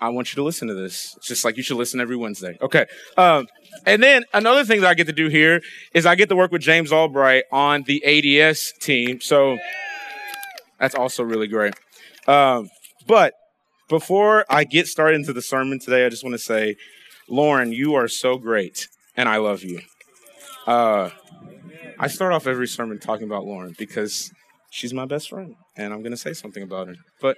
[0.00, 1.14] I want you to listen to this.
[1.16, 2.56] It's just like you should listen every Wednesday.
[2.60, 2.86] Okay.
[3.16, 3.46] Um,
[3.86, 5.62] and then another thing that I get to do here
[5.94, 9.20] is I get to work with James Albright on the ADS team.
[9.20, 9.58] So
[10.78, 11.74] that's also really great.
[12.28, 12.68] Um,
[13.06, 13.34] but
[13.88, 16.76] before I get started into the sermon today, I just want to say,
[17.28, 19.80] Lauren, you are so great, and I love you.
[20.66, 21.10] Uh,
[21.98, 24.30] I start off every sermon talking about Lauren because
[24.70, 26.94] she's my best friend, and I'm going to say something about her.
[27.20, 27.36] But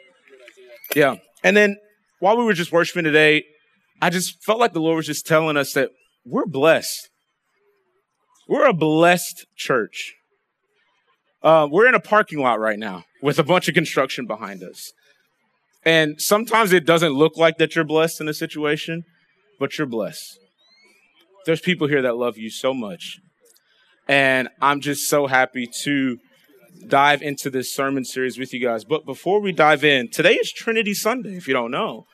[0.95, 1.77] yeah, and then
[2.21, 3.45] while we were just worshiping today,
[4.01, 5.91] I just felt like the Lord was just telling us that
[6.25, 7.09] we're blessed.
[8.49, 10.15] We're a blessed church.
[11.43, 14.93] Uh, we're in a parking lot right now with a bunch of construction behind us.
[15.87, 19.05] And sometimes it doesn't look like that you're blessed in a situation,
[19.61, 20.37] but you're blessed.
[21.47, 23.21] There's people here that love you so much.
[24.09, 26.19] And I'm just so happy to
[26.89, 28.85] dive into this sermon series with you guys.
[28.85, 32.07] But before we dive in, today is Trinity Sunday, if you don't know.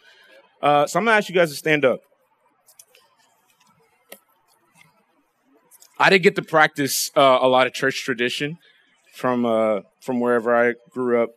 [0.61, 2.01] Uh, so I'm going to ask you guys to stand up.
[5.99, 8.59] I didn't get to practice uh, a lot of church tradition
[9.15, 11.31] from uh, from wherever I grew up,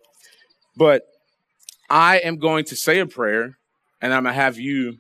[0.76, 1.04] but
[1.90, 3.58] I am going to say a prayer,
[4.02, 4.98] and I'm gonna have you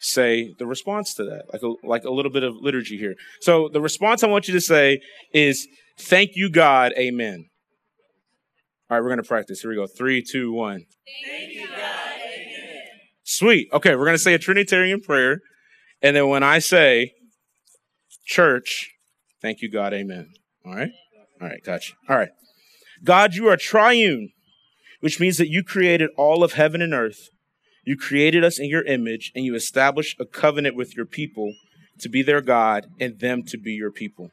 [0.00, 3.14] say the response to that, like a, like a little bit of liturgy here.
[3.40, 5.00] So the response I want you to say
[5.32, 5.66] is,
[5.98, 7.46] "Thank you, God, Amen."
[8.90, 9.60] All right, we're gonna practice.
[9.60, 9.86] Here we go.
[9.86, 10.86] Three, two, one.
[11.26, 12.82] Thank you, God, Amen.
[13.24, 13.68] Sweet.
[13.72, 15.40] Okay, we're gonna say a Trinitarian prayer,
[16.00, 17.12] and then when I say
[18.24, 18.90] church,
[19.42, 20.32] thank you, God, Amen.
[20.64, 20.90] All right.
[21.40, 21.94] All right, gotcha.
[22.08, 22.30] All right.
[23.04, 24.30] God, you are triune
[25.00, 27.30] which means that you created all of heaven and earth.
[27.84, 31.54] You created us in your image, and you established a covenant with your people
[32.00, 34.30] to be their God and them to be your people.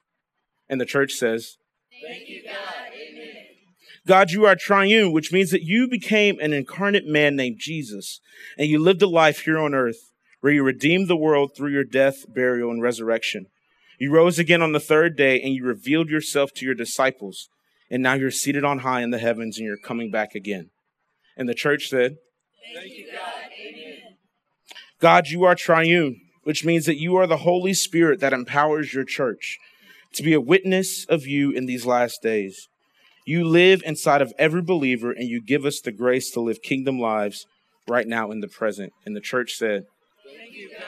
[0.68, 1.58] And the church says,
[2.06, 2.56] Thank you, God.
[2.88, 3.36] Amen.
[4.06, 8.20] God, you are triune, which means that you became an incarnate man named Jesus,
[8.58, 10.12] and you lived a life here on earth
[10.42, 13.48] where you redeemed the world through your death, burial, and resurrection.
[13.98, 17.50] You rose again on the third day, and you revealed yourself to your disciples
[17.96, 20.70] and now you're seated on high in the heavens and you're coming back again.
[21.38, 22.18] And the church said,
[22.76, 23.22] Thank you, God.
[23.58, 24.18] Amen.
[25.00, 29.06] God, you are triune, which means that you are the Holy Spirit that empowers your
[29.06, 29.60] church
[30.12, 32.68] to be a witness of you in these last days.
[33.26, 37.00] You live inside of every believer and you give us the grace to live kingdom
[37.00, 37.46] lives
[37.88, 38.92] right now in the present.
[39.06, 39.86] And the church said,
[40.26, 40.82] Thank you, God.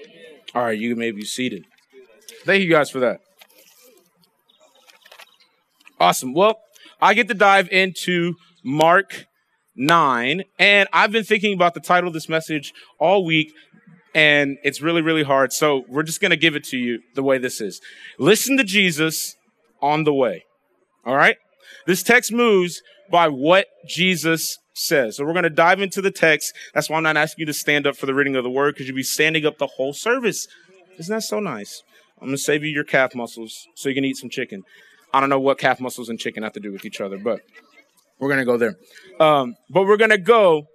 [0.00, 0.40] Amen.
[0.54, 1.64] All right, you may be seated.
[2.44, 3.18] Thank you guys for that.
[6.02, 6.34] Awesome.
[6.34, 6.58] Well,
[7.00, 9.26] I get to dive into Mark
[9.76, 13.52] 9, and I've been thinking about the title of this message all week,
[14.12, 15.52] and it's really, really hard.
[15.52, 17.80] So we're just going to give it to you the way this is.
[18.18, 19.36] Listen to Jesus
[19.80, 20.42] on the way.
[21.06, 21.36] All right?
[21.86, 25.18] This text moves by what Jesus says.
[25.18, 26.52] So we're going to dive into the text.
[26.74, 28.74] That's why I'm not asking you to stand up for the reading of the word,
[28.74, 30.48] because you'll be standing up the whole service.
[30.98, 31.84] Isn't that so nice?
[32.20, 34.64] I'm going to save you your calf muscles so you can eat some chicken.
[35.12, 37.40] I don't know what calf muscles and chicken have to do with each other, but
[38.18, 38.76] we're going to go there.
[39.20, 40.66] Um, but we're going to go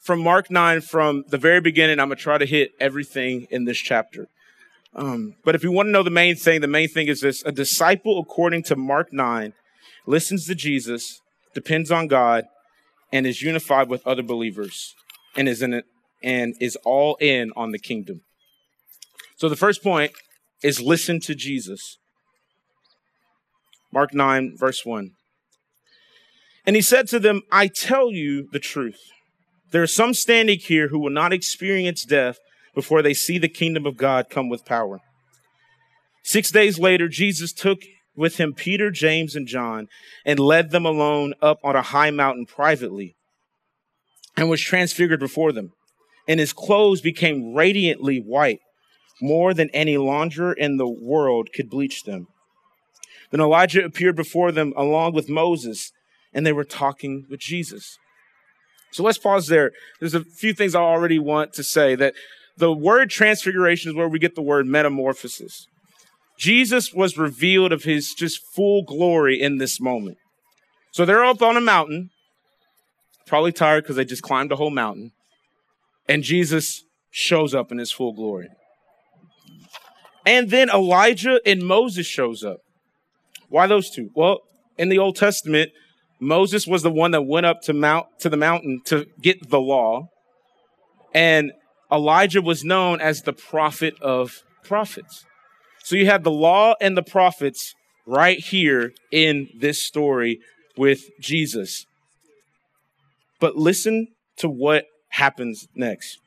[0.00, 1.98] from Mark 9 from the very beginning.
[1.98, 4.28] I'm going to try to hit everything in this chapter.
[4.94, 7.42] Um, but if you want to know the main thing, the main thing is this
[7.44, 9.52] a disciple, according to Mark 9,
[10.06, 11.20] listens to Jesus,
[11.54, 12.44] depends on God,
[13.12, 14.94] and is unified with other believers
[15.36, 15.84] and is in it
[16.22, 18.22] and is all in on the kingdom.
[19.36, 20.12] So the first point
[20.62, 21.98] is listen to Jesus.
[23.96, 25.12] Mark 9, verse 1.
[26.66, 29.00] And he said to them, I tell you the truth.
[29.70, 32.36] There are some standing here who will not experience death
[32.74, 34.98] before they see the kingdom of God come with power.
[36.22, 37.78] Six days later, Jesus took
[38.14, 39.86] with him Peter, James, and John,
[40.26, 43.16] and led them alone up on a high mountain privately,
[44.36, 45.70] and was transfigured before them.
[46.28, 48.60] And his clothes became radiantly white,
[49.22, 52.26] more than any launderer in the world could bleach them.
[53.30, 55.92] Then Elijah appeared before them along with Moses,
[56.32, 57.98] and they were talking with Jesus.
[58.92, 59.72] So let's pause there.
[60.00, 62.14] There's a few things I already want to say that
[62.56, 65.66] the word transfiguration is where we get the word metamorphosis.
[66.38, 70.18] Jesus was revealed of his just full glory in this moment.
[70.92, 72.10] So they're up on a mountain,
[73.26, 75.12] probably tired because they just climbed a whole mountain,
[76.08, 78.48] and Jesus shows up in his full glory.
[80.24, 82.60] And then Elijah and Moses shows up.
[83.48, 84.10] Why those two?
[84.14, 84.40] Well,
[84.78, 85.70] in the Old Testament,
[86.20, 89.60] Moses was the one that went up to mount to the mountain to get the
[89.60, 90.08] law.
[91.14, 91.52] And
[91.90, 95.24] Elijah was known as the prophet of prophets.
[95.84, 97.74] So you have the law and the prophets
[98.06, 100.40] right here in this story
[100.76, 101.86] with Jesus.
[103.40, 104.08] But listen
[104.38, 106.18] to what happens next.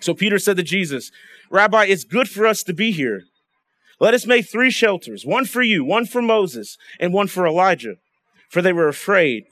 [0.00, 1.10] So Peter said to Jesus,
[1.50, 3.24] Rabbi, it's good for us to be here.
[4.00, 7.96] Let us make three shelters one for you, one for Moses, and one for Elijah.
[8.48, 9.44] For they were afraid,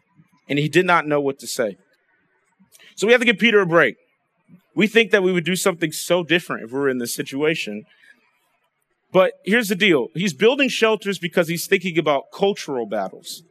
[0.48, 1.76] and he did not know what to say.
[2.96, 3.94] So we have to give Peter a break.
[4.74, 7.84] We think that we would do something so different if we were in this situation.
[9.12, 13.42] But here's the deal he's building shelters because he's thinking about cultural battles,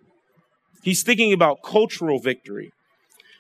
[0.84, 2.72] he's thinking about cultural victory.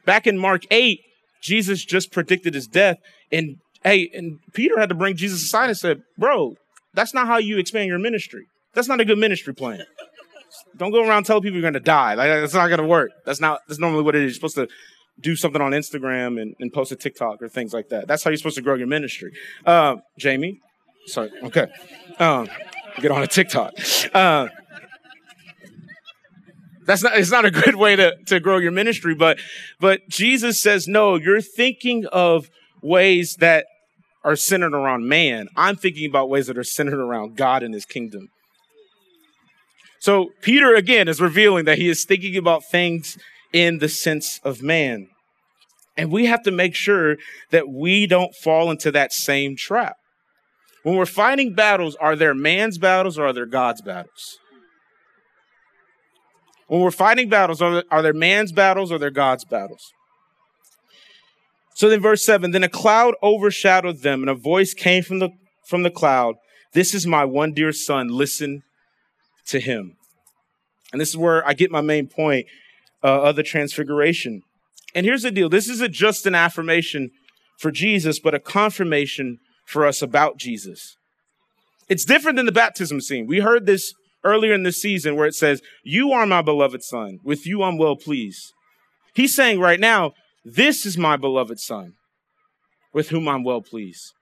[0.05, 1.01] Back in Mark 8,
[1.41, 2.97] Jesus just predicted his death.
[3.29, 6.55] And hey, and Peter had to bring Jesus aside and said, Bro,
[6.97, 8.47] that's not how you expand your ministry.
[8.73, 9.83] That's not a good ministry plan.
[10.75, 12.15] Don't go around telling people you're going to die.
[12.15, 13.11] Like, that's not going to work.
[13.23, 13.61] That's not.
[13.67, 14.31] That's normally what it is.
[14.31, 14.67] You're supposed to
[15.19, 18.07] do something on Instagram and, and post a TikTok or things like that.
[18.07, 19.31] That's how you're supposed to grow your ministry.
[19.63, 20.59] Uh, Jamie,
[21.05, 21.29] sorry.
[21.43, 21.67] Okay,
[22.17, 22.49] um,
[22.99, 23.73] get on a TikTok.
[24.11, 24.47] Uh,
[26.87, 27.15] that's not.
[27.15, 29.13] It's not a good way to to grow your ministry.
[29.13, 29.37] But
[29.79, 31.15] but Jesus says no.
[31.15, 32.49] You're thinking of
[32.81, 33.67] ways that
[34.27, 35.47] are centered around man.
[35.55, 38.27] I'm thinking about ways that are centered around God and His kingdom.
[39.99, 43.17] So Peter again is revealing that he is thinking about things
[43.53, 45.07] in the sense of man.
[45.95, 47.15] And we have to make sure
[47.51, 49.95] that we don't fall into that same trap.
[50.83, 54.37] When we're fighting battles, are there man's battles or are there God's battles?
[56.67, 59.93] When we're fighting battles, are there, are there man's battles or are there God's battles?
[61.77, 65.29] So then verse 7, then a cloud overshadowed them and a voice came from the
[65.63, 66.37] from the cloud,
[66.73, 68.63] "This is my one dear son, listen
[69.45, 69.95] to him."
[70.91, 72.47] And this is where I get my main point
[73.03, 74.41] uh, of the transfiguration.
[74.95, 77.11] And here's the deal this isn't just an affirmation
[77.59, 80.97] for Jesus, but a confirmation for us about Jesus.
[81.87, 83.27] It's different than the baptism scene.
[83.27, 83.93] We heard this
[84.23, 87.19] earlier in the season where it says, You are my beloved son.
[87.23, 88.51] With you I'm well pleased.
[89.13, 90.13] He's saying right now,
[90.49, 91.95] This is my beloved son,
[92.93, 94.13] with whom I'm well pleased.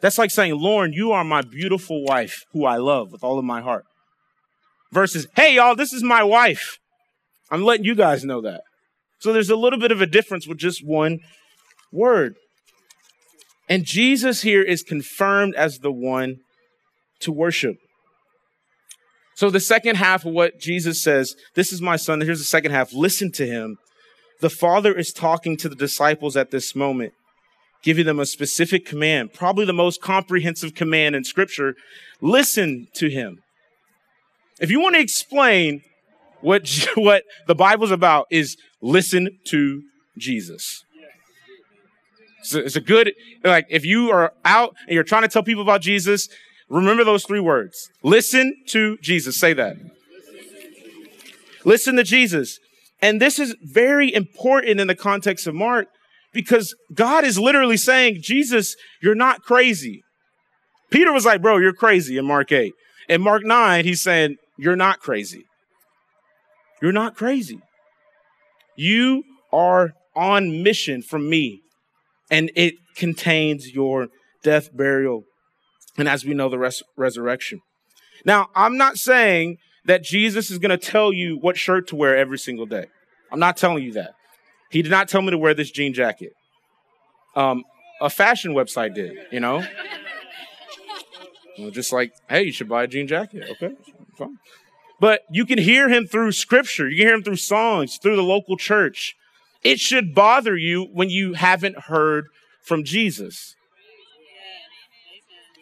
[0.00, 3.44] That's like saying, Lauren, you are my beautiful wife, who I love with all of
[3.44, 3.84] my heart.
[4.92, 6.78] Versus, Hey, y'all, this is my wife.
[7.50, 8.60] I'm letting you guys know that.
[9.18, 11.18] So there's a little bit of a difference with just one
[11.90, 12.36] word.
[13.68, 16.36] And Jesus here is confirmed as the one
[17.20, 17.74] to worship.
[19.34, 22.20] So the second half of what Jesus says, this is my son.
[22.20, 22.92] Here's the second half.
[22.92, 23.78] Listen to him.
[24.40, 27.14] The Father is talking to the disciples at this moment,
[27.82, 31.74] giving them a specific command, probably the most comprehensive command in Scripture.
[32.20, 33.42] Listen to him.
[34.60, 35.82] If you want to explain
[36.40, 39.82] what, what the Bible's about is listen to
[40.18, 40.84] Jesus.
[42.42, 43.12] So it's a good,
[43.42, 46.28] like, if you are out and you're trying to tell people about Jesus,
[46.68, 47.90] remember those three words.
[48.04, 49.36] Listen to Jesus.
[49.36, 49.76] Say that.
[51.64, 52.60] Listen to Jesus.
[53.02, 55.88] And this is very important in the context of Mark
[56.32, 60.02] because God is literally saying, Jesus, you're not crazy.
[60.90, 62.72] Peter was like, bro, you're crazy in Mark 8.
[63.08, 65.44] In Mark 9, he's saying, you're not crazy.
[66.80, 67.60] You're not crazy.
[68.76, 71.60] You are on mission from me,
[72.30, 74.08] and it contains your
[74.42, 75.24] death, burial,
[75.98, 77.60] and as we know, the res- resurrection.
[78.24, 82.16] Now, I'm not saying that Jesus is going to tell you what shirt to wear
[82.16, 82.86] every single day.
[83.32, 84.14] I'm not telling you that.
[84.70, 86.32] He did not tell me to wear this jean jacket.
[87.34, 87.64] Um,
[88.00, 89.64] a fashion website did, you know?
[91.70, 93.44] Just like, hey, you should buy a jean jacket.
[93.52, 93.74] Okay,
[94.18, 94.38] fine.
[95.00, 96.88] But you can hear him through scripture.
[96.88, 99.14] You can hear him through songs, through the local church.
[99.62, 102.26] It should bother you when you haven't heard
[102.62, 103.54] from Jesus.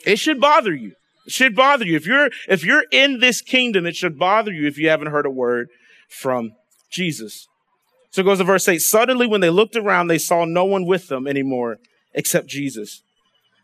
[0.04, 0.92] It should bother you.
[1.26, 1.96] Should bother you.
[1.96, 5.26] If you're, if you're in this kingdom, it should bother you if you haven't heard
[5.26, 5.68] a word
[6.08, 6.52] from
[6.90, 7.48] Jesus.
[8.10, 8.78] So it goes to verse 8.
[8.78, 11.78] Suddenly, when they looked around, they saw no one with them anymore
[12.12, 13.02] except Jesus.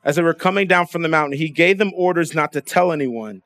[0.03, 2.91] As they were coming down from the mountain, he gave them orders not to tell
[2.91, 3.43] anyone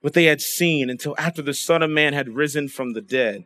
[0.00, 3.44] what they had seen until after the Son of Man had risen from the dead.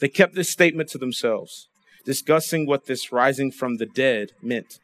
[0.00, 1.68] They kept this statement to themselves,
[2.04, 4.80] discussing what this rising from the dead meant.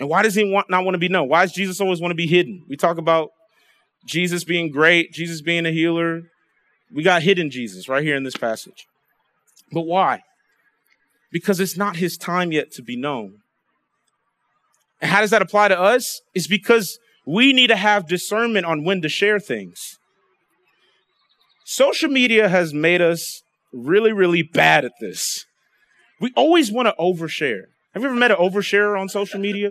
[0.00, 1.28] And why does he want, not want to be known?
[1.28, 2.64] Why does Jesus always want to be hidden?
[2.68, 3.30] We talk about
[4.06, 6.22] Jesus being great, Jesus being a healer.
[6.92, 8.86] We got hidden Jesus right here in this passage.
[9.70, 10.22] But why?
[11.30, 13.38] Because it's not his time yet to be known.
[15.00, 16.20] And how does that apply to us?
[16.34, 19.98] It's because we need to have discernment on when to share things.
[21.64, 25.46] Social media has made us really, really bad at this.
[26.20, 27.62] We always want to overshare.
[27.94, 29.70] Have you ever met an oversharer on social media?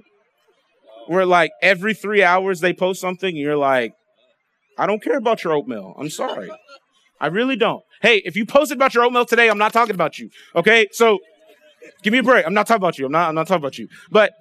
[1.12, 3.94] Where like every three hours they post something and you're like,
[4.77, 5.94] I don't care about your oatmeal.
[6.00, 6.50] I'm sorry.
[7.20, 7.84] I really don't.
[8.01, 10.30] Hey, if you posted about your oatmeal today, I'm not talking about you.
[10.56, 10.88] Okay?
[10.94, 11.20] So
[12.01, 12.46] give me a break.
[12.48, 13.08] I'm not talking about you.
[13.08, 13.89] I'm not, I'm not talking about you.
[14.10, 14.32] But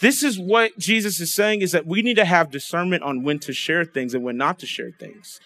[0.00, 3.38] this is what Jesus is saying is that we need to have discernment on when
[3.40, 5.38] to share things and when not to share things.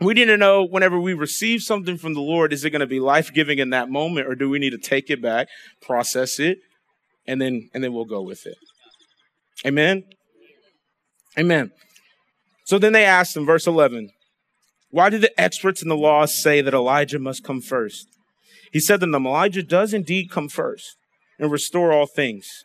[0.00, 2.86] We need to know whenever we receive something from the Lord, is it going to
[2.86, 5.48] be life giving in that moment, or do we need to take it back,
[5.82, 6.58] process it,
[7.26, 8.56] and then and then we'll go with it.
[9.66, 10.04] Amen.
[11.38, 11.70] Amen.
[12.64, 14.10] So then they asked him, verse 11,
[14.90, 18.06] why do the experts in the law say that Elijah must come first?
[18.72, 20.96] He said to them, Elijah does indeed come first
[21.38, 22.64] and restore all things.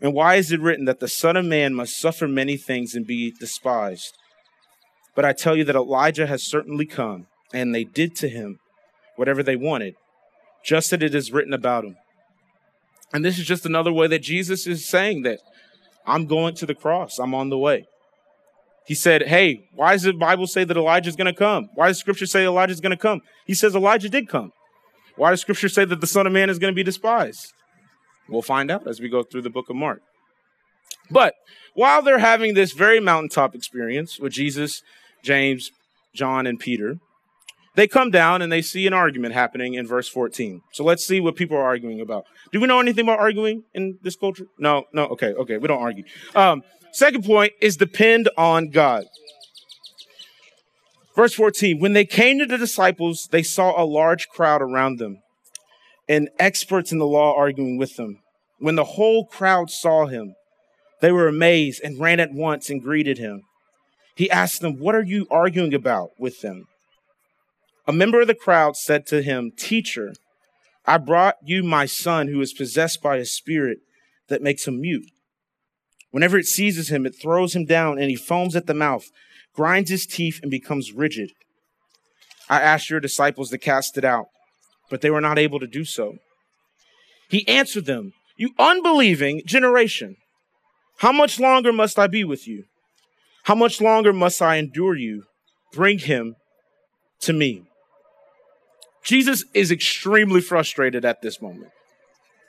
[0.00, 3.06] And why is it written that the Son of Man must suffer many things and
[3.06, 4.16] be despised?
[5.14, 8.58] But I tell you that Elijah has certainly come, and they did to him
[9.16, 9.94] whatever they wanted,
[10.64, 11.96] just as it is written about him.
[13.12, 15.40] And this is just another way that Jesus is saying that
[16.06, 17.86] I'm going to the cross, I'm on the way.
[18.86, 21.68] He said, Hey, why does the Bible say that Elijah's going to come?
[21.74, 23.20] Why does scripture say Elijah's going to come?
[23.44, 24.52] He says Elijah did come.
[25.16, 27.52] Why does scripture say that the Son of Man is going to be despised?
[28.28, 30.00] We'll find out as we go through the book of Mark.
[31.10, 31.34] But
[31.74, 34.82] while they're having this very mountaintop experience with Jesus,
[35.22, 35.70] James,
[36.14, 36.98] John, and Peter,
[37.76, 40.62] they come down and they see an argument happening in verse 14.
[40.72, 42.24] So let's see what people are arguing about.
[42.50, 44.46] Do we know anything about arguing in this culture?
[44.58, 46.04] No, no, okay, okay, we don't argue.
[46.34, 49.04] Um, second point is depend on God.
[51.14, 55.18] Verse 14 When they came to the disciples, they saw a large crowd around them
[56.08, 58.20] and experts in the law arguing with them.
[58.58, 60.34] When the whole crowd saw him,
[61.02, 63.42] they were amazed and ran at once and greeted him.
[64.14, 66.68] He asked them, What are you arguing about with them?
[67.86, 70.14] A member of the crowd said to him, Teacher,
[70.84, 73.78] I brought you my son who is possessed by a spirit
[74.28, 75.10] that makes him mute.
[76.10, 79.04] Whenever it seizes him, it throws him down and he foams at the mouth,
[79.54, 81.30] grinds his teeth, and becomes rigid.
[82.48, 84.26] I asked your disciples to cast it out
[84.90, 86.16] but they were not able to do so.
[87.28, 90.16] He answered them, You unbelieving generation,
[90.98, 92.64] how much longer must I be with you?
[93.44, 95.24] How much longer must I endure you?
[95.72, 96.36] Bring him
[97.20, 97.64] to me.
[99.06, 101.70] Jesus is extremely frustrated at this moment.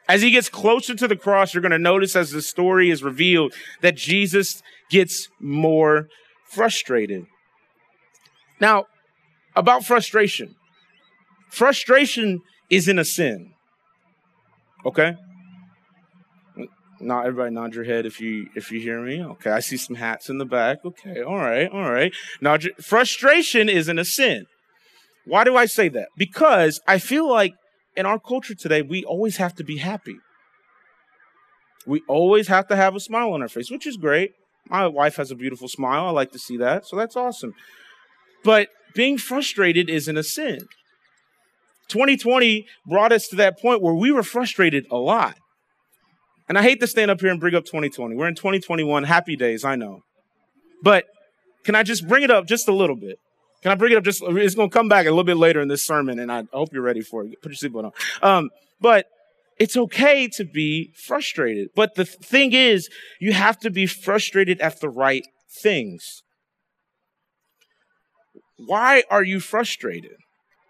[0.10, 3.04] As he gets closer to the cross, you're going to notice as the story is
[3.04, 6.08] revealed that Jesus gets more
[6.50, 7.28] frustrated.
[8.60, 8.86] Now,
[9.56, 10.56] about frustration.
[11.50, 13.54] Frustration isn't a sin.
[14.84, 15.16] Okay?
[17.00, 19.24] Not everybody nod your head if you if you hear me.
[19.24, 20.80] Okay, I see some hats in the back.
[20.84, 22.12] Okay, all right, all right.
[22.42, 24.48] Nod your, frustration isn't a sin.
[25.28, 26.08] Why do I say that?
[26.18, 27.54] Because I feel like
[27.96, 30.18] in our culture today, we always have to be happy.
[31.86, 34.32] We always have to have a smile on our face, which is great.
[34.70, 36.08] My wife has a beautiful smile.
[36.08, 36.86] I like to see that.
[36.86, 37.54] So that's awesome.
[38.44, 40.60] But being frustrated isn't a sin.
[41.90, 45.38] 2020 brought us to that point where we were frustrated a lot.
[46.50, 48.16] And I hate to stand up here and bring up 2020.
[48.16, 49.04] We're in 2021.
[49.04, 50.02] Happy days, I know.
[50.84, 51.06] But
[51.64, 53.20] can I just bring it up just a little bit?
[53.68, 55.60] Can I bring it up just, it's going to come back a little bit later
[55.60, 57.42] in this sermon, and I hope you're ready for it.
[57.42, 57.92] Put your seatbelt on.
[58.22, 59.08] Um, but
[59.60, 61.72] it's okay to be frustrated.
[61.76, 62.88] But the thing is,
[63.20, 65.28] you have to be frustrated at the right
[65.62, 66.24] things.
[68.56, 70.16] Why are you frustrated?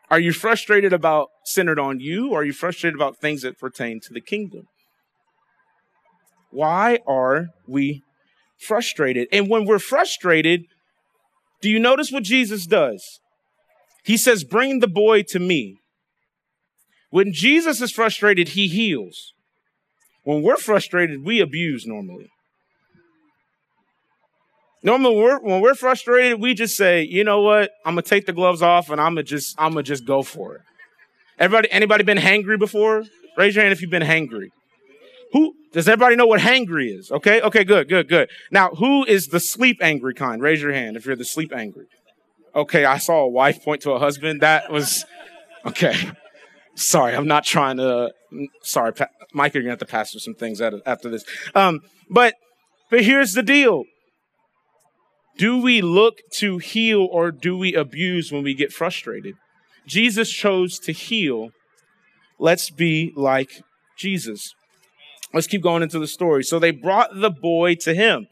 [0.10, 2.32] Are you frustrated about centered on you?
[2.32, 4.64] Or are you frustrated about things that pertain to the kingdom?
[6.50, 8.02] Why are we
[8.60, 9.28] frustrated?
[9.32, 10.64] And when we're frustrated,
[11.62, 13.20] do you notice what Jesus does?
[14.04, 15.80] He says, Bring the boy to me.
[17.10, 19.34] When Jesus is frustrated, he heals.
[20.24, 22.30] When we're frustrated, we abuse normally.
[24.84, 27.72] Normally, when we're, when we're frustrated, we just say, you know what?
[27.86, 30.56] I'm gonna take the gloves off and I'm gonna just I'm gonna just go for
[30.56, 30.62] it.
[31.40, 33.04] Everybody, anybody been hangry before?
[33.38, 34.50] Raise your hand if you've been hangry.
[35.34, 37.12] Who does everybody know what hangry is?
[37.12, 38.32] Okay, okay, good, good, good.
[38.50, 40.42] Now, who is the sleep angry kind?
[40.42, 41.86] Raise your hand if you're the sleep angry.
[42.56, 44.42] Okay, I saw a wife point to a husband.
[44.42, 45.06] That was
[45.68, 45.94] okay.
[46.74, 48.12] Sorry, I'm not trying to.
[48.64, 51.24] Sorry, pa- Mike, you're gonna have to pass through some things after this.
[51.54, 52.34] Um, but
[52.90, 53.84] but here's the deal.
[55.38, 59.36] Do we look to heal or do we abuse when we get frustrated?
[59.86, 61.50] Jesus chose to heal.
[62.40, 63.62] Let's be like
[63.96, 64.56] Jesus.
[65.38, 66.44] Let's keep going into the story.
[66.44, 68.26] So they brought the boy to him.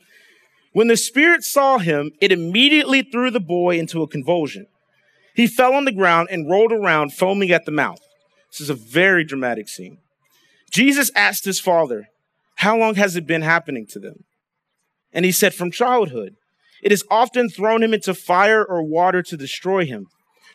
[0.73, 4.65] When the spirit saw him, it immediately threw the boy into a convulsion.
[5.35, 7.99] He fell on the ground and rolled around, foaming at the mouth.
[8.51, 9.99] This is a very dramatic scene.
[10.71, 12.07] Jesus asked his father,
[12.55, 14.23] How long has it been happening to them?
[15.13, 16.33] And he said, From childhood.
[16.81, 20.07] It has often thrown him into fire or water to destroy him.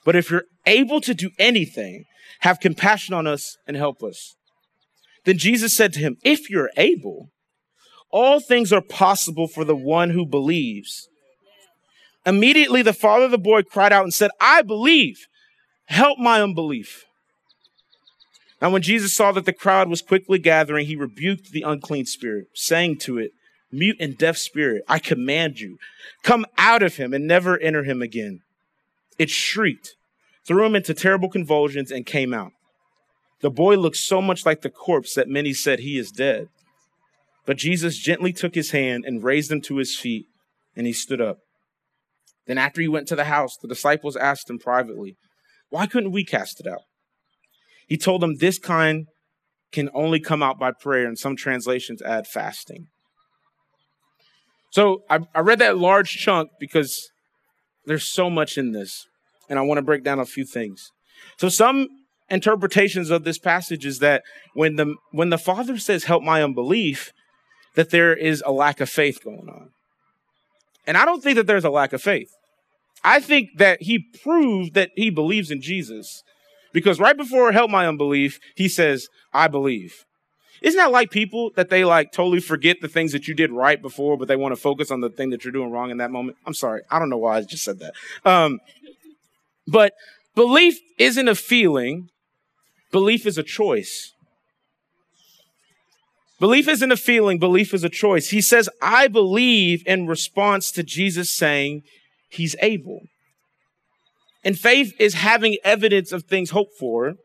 [0.05, 2.07] But if you're able to do anything,
[2.41, 4.35] have compassion on us and help us.
[5.31, 7.31] Then Jesus said to him, If you're able,
[8.11, 11.09] all things are possible for the one who believes.
[12.27, 15.29] Immediately, the father of the boy cried out and said, I believe.
[15.85, 17.05] Help my unbelief.
[18.61, 22.49] Now, when Jesus saw that the crowd was quickly gathering, he rebuked the unclean spirit,
[22.53, 23.31] saying to it,
[23.71, 25.79] Mute and deaf spirit, I command you,
[26.25, 28.41] come out of him and never enter him again.
[29.17, 29.95] It shrieked,
[30.45, 32.51] threw him into terrible convulsions, and came out.
[33.41, 36.49] The boy looked so much like the corpse that many said he is dead.
[37.47, 40.27] But Jesus gently took his hand and raised him to his feet,
[40.77, 41.39] and he stood up.
[42.47, 45.17] Then, after he went to the house, the disciples asked him privately,
[45.71, 46.83] Why couldn't we cast it out?
[47.87, 49.07] He told them, This kind
[49.73, 52.89] can only come out by prayer, and some translations add fasting.
[54.71, 57.11] So I, I read that large chunk because
[57.87, 59.07] there's so much in this,
[59.49, 60.91] and I want to break down a few things.
[61.37, 61.89] So, some
[62.31, 64.23] interpretations of this passage is that
[64.55, 67.13] when the when the father says help my unbelief
[67.75, 69.71] that there is a lack of faith going on.
[70.87, 72.31] And i don't think that there's a lack of faith.
[73.03, 76.23] I think that he proved that he believes in jesus
[76.73, 80.05] because right before help my unbelief he says i believe.
[80.63, 83.81] Isn't that like people that they like totally forget the things that you did right
[83.81, 86.11] before but they want to focus on the thing that you're doing wrong in that
[86.11, 86.37] moment?
[86.47, 86.83] I'm sorry.
[86.91, 87.95] I don't know why i just said that.
[88.25, 88.61] Um,
[89.67, 89.95] but
[90.35, 92.11] belief isn't a feeling
[92.91, 94.13] Belief is a choice.
[96.39, 98.31] Belief isn't a feeling, belief is a choice.
[98.31, 101.83] He says, I believe in response to Jesus saying
[102.31, 103.03] he's able.
[104.43, 107.17] And faith is having evidence of things hoped for,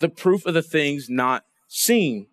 [0.00, 2.26] the proof of the things not seen.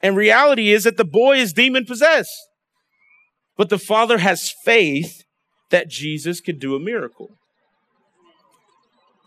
[0.00, 2.48] And reality is that the boy is demon possessed,
[3.56, 5.24] but the father has faith
[5.70, 7.30] that Jesus could do a miracle.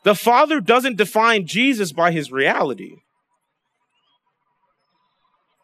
[0.08, 2.96] The Father doesn't define Jesus by his reality.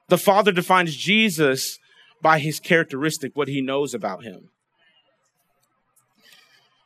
[0.09, 1.79] The Father defines Jesus
[2.21, 4.49] by his characteristic, what he knows about him.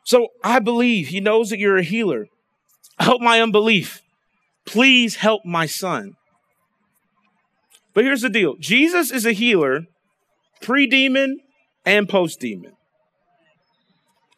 [0.04, 2.28] So I believe he knows that you're a healer.
[3.00, 4.04] Help my unbelief.
[4.68, 6.14] Please help my son.
[7.96, 9.88] But here's the deal Jesus is a healer
[10.62, 11.40] pre demon
[11.88, 12.77] and post demon.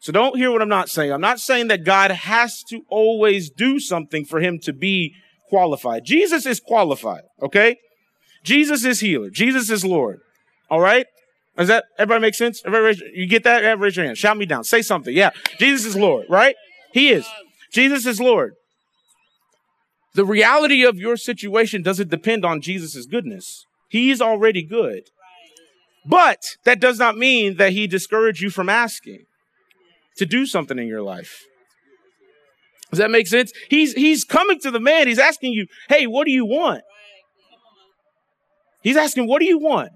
[0.00, 1.12] So don't hear what I'm not saying.
[1.12, 5.14] I'm not saying that God has to always do something for him to be
[5.50, 6.04] qualified.
[6.06, 7.76] Jesus is qualified, okay?
[8.42, 9.28] Jesus is healer.
[9.28, 10.20] Jesus is Lord.
[10.70, 11.06] All right?
[11.58, 12.62] Does that everybody make sense?
[12.64, 13.62] Everybody raise, you get that?
[13.62, 14.16] Everybody raise your hand.
[14.16, 14.64] Shout me down.
[14.64, 15.14] Say something.
[15.14, 15.30] Yeah.
[15.58, 16.56] Jesus is Lord, right?
[16.92, 17.26] He is.
[17.70, 18.54] Jesus is Lord.
[20.14, 23.66] The reality of your situation doesn't depend on Jesus' goodness.
[23.88, 25.02] He's already good.
[26.06, 29.26] But that does not mean that he discouraged you from asking
[30.20, 31.46] to do something in your life.
[32.90, 33.52] Does that make sense?
[33.70, 35.08] He's he's coming to the man.
[35.08, 36.82] He's asking you, "Hey, what do you want?"
[38.82, 39.92] He's asking, "What do you want?"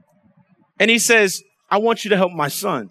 [0.80, 2.90] And he says, "I want you to help my son.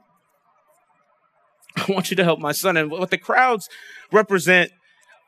[1.78, 3.68] I want you to help my son." And what the crowds
[4.12, 4.72] represent,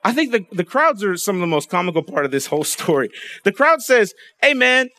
[0.04, 2.64] I think the, the crowds are some of the most comical part of this whole
[2.78, 3.10] story.
[3.46, 4.90] The crowd says, "Hey, man,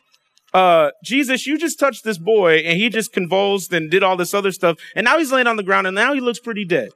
[0.57, 4.33] uh, Jesus, you just touched this boy and he just convulsed and did all this
[4.33, 4.79] other stuff.
[4.95, 6.93] And now he's laying on the ground and now he looks pretty dead.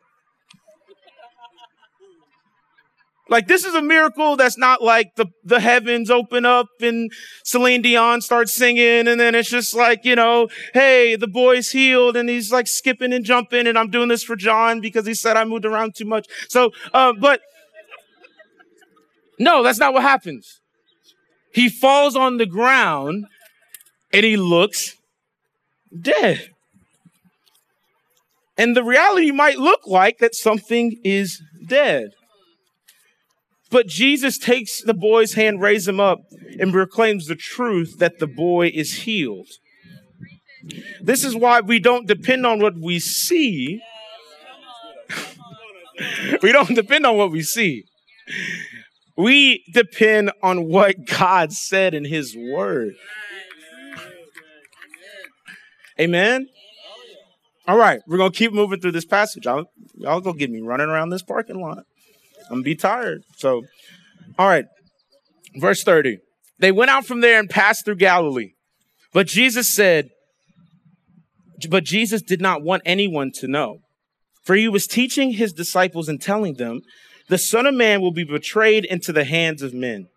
[3.28, 7.12] Like this is a miracle that's not like the, the heavens open up and
[7.44, 12.16] Celine Dion starts singing and then it's just like, you know, hey, the boy's healed
[12.16, 15.36] and he's like skipping and jumping and I'm doing this for John because he said
[15.36, 16.26] I moved around too much.
[16.48, 17.42] So, uh, but
[19.38, 20.60] no, that's not what happens.
[21.52, 23.26] He falls on the ground
[24.12, 24.96] and he looks
[25.98, 26.50] dead.
[28.56, 32.10] And the reality might look like that something is dead.
[33.70, 36.18] But Jesus takes the boy's hand, raises him up,
[36.58, 39.48] and proclaims the truth that the boy is healed.
[41.00, 43.80] This is why we don't depend on what we see.
[46.42, 47.84] we don't depend on what we see.
[49.16, 52.94] We depend on what God said in His Word.
[56.00, 56.48] Amen.
[57.68, 59.44] All right, we're gonna keep moving through this passage.
[59.44, 61.84] Y'all, y'all gonna get me running around this parking lot.
[62.44, 63.22] I'm gonna be tired.
[63.36, 63.64] So,
[64.38, 64.64] all right,
[65.56, 66.18] verse 30.
[66.58, 68.52] They went out from there and passed through Galilee.
[69.12, 70.08] But Jesus said,
[71.68, 73.80] but Jesus did not want anyone to know,
[74.42, 76.80] for he was teaching his disciples and telling them,
[77.28, 80.08] The Son of Man will be betrayed into the hands of men.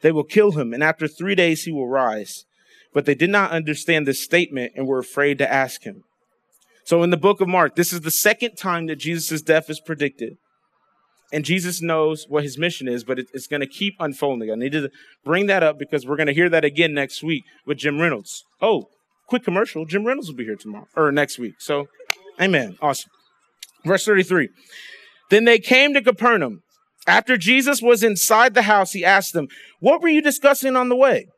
[0.00, 2.46] They will kill him, and after three days he will rise.
[2.92, 6.02] But they did not understand this statement and were afraid to ask him.
[6.84, 9.80] So in the book of Mark, this is the second time that Jesus' death is
[9.80, 10.38] predicted.
[11.32, 14.50] And Jesus knows what his mission is, but it's going to keep unfolding.
[14.50, 14.90] I need to
[15.24, 18.44] bring that up because we're going to hear that again next week with Jim Reynolds.
[18.60, 18.88] Oh,
[19.28, 19.84] quick commercial.
[19.84, 21.54] Jim Reynolds will be here tomorrow or next week.
[21.60, 21.86] So,
[22.40, 22.76] amen.
[22.82, 23.10] Awesome.
[23.84, 24.48] Verse 33.
[25.30, 26.62] Then they came to Capernaum.
[27.06, 29.46] After Jesus was inside the house, he asked them,
[29.78, 31.28] What were you discussing on the way?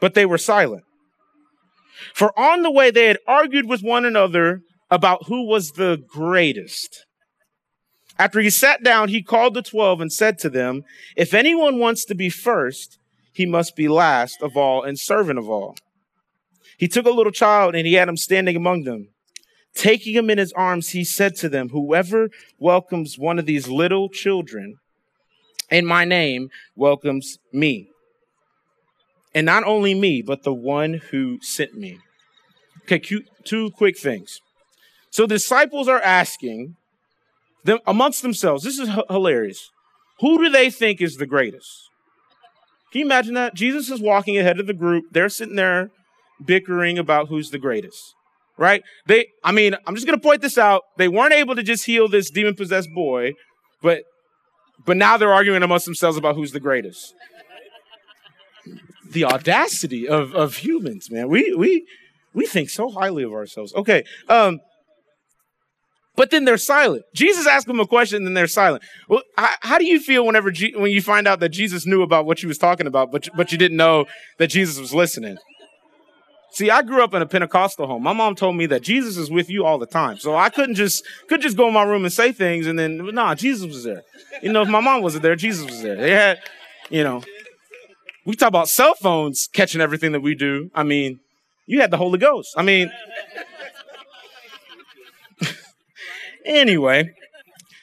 [0.00, 0.84] But they were silent.
[2.14, 7.06] For on the way they had argued with one another about who was the greatest.
[8.18, 10.84] After he sat down, he called the twelve and said to them,
[11.16, 12.98] If anyone wants to be first,
[13.32, 15.76] he must be last of all and servant of all.
[16.78, 19.08] He took a little child and he had him standing among them.
[19.74, 24.08] Taking him in his arms, he said to them, Whoever welcomes one of these little
[24.08, 24.76] children
[25.70, 27.90] in my name welcomes me.
[29.36, 31.98] And not only me, but the one who sent me.
[32.84, 32.98] Okay,
[33.44, 34.40] two quick things.
[35.10, 36.76] So disciples are asking
[37.62, 39.70] them amongst themselves, this is h- hilarious.
[40.20, 41.90] Who do they think is the greatest?
[42.90, 43.54] Can you imagine that?
[43.54, 45.04] Jesus is walking ahead of the group.
[45.10, 45.90] They're sitting there
[46.42, 48.14] bickering about who's the greatest.
[48.56, 48.82] Right?
[49.04, 50.84] They I mean, I'm just going to point this out.
[50.96, 53.34] They weren't able to just heal this demon possessed boy,
[53.82, 54.04] but
[54.86, 57.12] but now they're arguing amongst themselves about who's the greatest.
[59.10, 61.28] The audacity of of humans, man.
[61.28, 61.86] We we
[62.34, 63.74] we think so highly of ourselves.
[63.74, 64.04] Okay.
[64.28, 64.60] Um
[66.16, 67.04] but then they're silent.
[67.14, 68.82] Jesus asked them a question, and then they're silent.
[69.06, 72.00] Well, how, how do you feel whenever G- when you find out that Jesus knew
[72.00, 74.06] about what you was talking about, but but you didn't know
[74.38, 75.36] that Jesus was listening?
[76.52, 78.02] See, I grew up in a Pentecostal home.
[78.02, 80.16] My mom told me that Jesus is with you all the time.
[80.16, 83.14] So I couldn't just could just go in my room and say things and then
[83.14, 84.02] nah, Jesus was there.
[84.42, 85.96] You know, if my mom wasn't there, Jesus was there.
[85.96, 86.38] They had,
[86.88, 87.22] you know,
[88.26, 90.70] we talk about cell phones catching everything that we do.
[90.74, 91.20] I mean,
[91.66, 92.50] you had the Holy Ghost.
[92.56, 92.90] I mean,
[96.44, 97.14] anyway,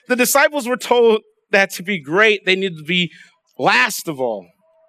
[0.07, 3.11] the disciples were told that to be great, they needed to be
[3.57, 4.47] last of all,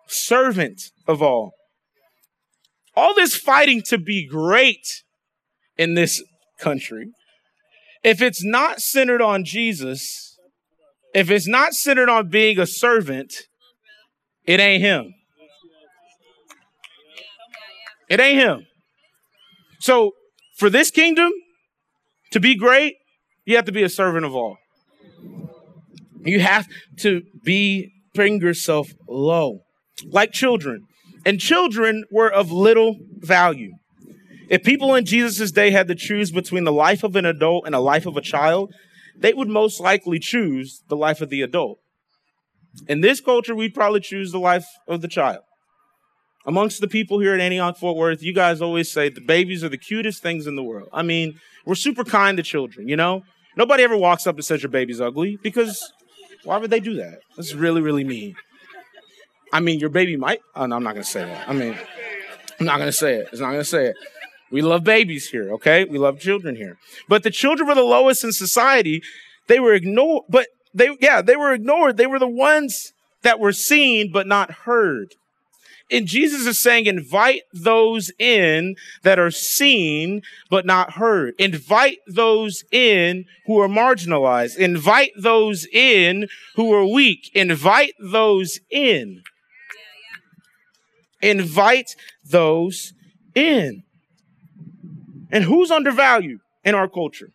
[0.08, 1.52] servant of all
[2.96, 5.02] all this fighting to be great
[5.76, 6.22] in this
[6.60, 7.10] country,
[8.02, 10.38] if it's not centered on Jesus,
[11.14, 13.34] if it's not centered on being a servant,
[14.44, 15.14] it ain't him.
[18.08, 18.66] It ain't him.
[19.80, 20.12] So,
[20.56, 21.30] for this kingdom
[22.32, 22.94] to be great,
[23.44, 24.56] you have to be a servant of all.
[26.24, 26.66] You have
[27.00, 29.60] to be bring yourself low,
[30.10, 30.86] like children
[31.24, 33.72] and children were of little value.
[34.48, 37.74] If people in Jesus' day had to choose between the life of an adult and
[37.74, 38.72] a life of a child,
[39.16, 41.78] they would most likely choose the life of the adult.
[42.88, 45.42] In this culture, we'd probably choose the life of the child.
[46.46, 49.70] Amongst the people here at Antioch Fort Worth, you guys always say the babies are
[49.70, 50.88] the cutest things in the world.
[50.92, 53.22] I mean, we're super kind to children, you know?
[53.57, 55.92] Nobody ever walks up and says your baby's ugly because
[56.42, 57.20] why would they do that?
[57.37, 58.35] That's really, really mean.
[59.52, 60.40] I mean, your baby might.
[60.54, 61.48] Oh, no, I'm not going to say that.
[61.48, 61.78] I mean,
[62.61, 63.28] I'm not going to say it.
[63.33, 63.96] It's not going to say it.
[64.50, 65.85] We love babies here, okay?
[65.85, 66.76] We love children here.
[67.09, 69.02] But the children were the lowest in society.
[69.46, 71.96] They were ignored, but they, yeah, they were ignored.
[71.96, 75.14] They were the ones that were seen but not heard.
[75.90, 81.34] And Jesus is saying, invite those in that are seen but not heard.
[81.38, 84.56] Invite those in who are marginalized.
[84.56, 87.30] Invite those in who are weak.
[87.34, 89.22] Invite those in.
[91.20, 91.94] Invite
[92.24, 92.92] those
[93.34, 93.82] in.
[95.30, 97.28] And who's undervalued in our culture?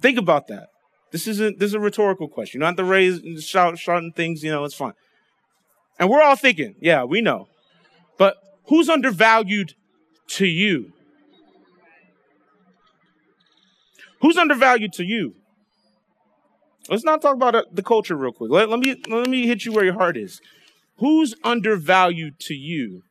[0.00, 0.68] Think about that.
[1.12, 2.60] This isn't this is a rhetorical question.
[2.60, 4.92] Have to raise shout shouting things, you know, it's fine.
[5.98, 7.48] And we're all thinking, yeah, we know.
[8.18, 9.74] But who's undervalued
[10.30, 10.92] to you?
[14.20, 15.34] Who's undervalued to you?
[16.88, 18.50] Let's not talk about uh, the culture real quick.
[18.50, 20.40] Let, let me let me hit you where your heart is.
[20.98, 23.02] Who's undervalued to you?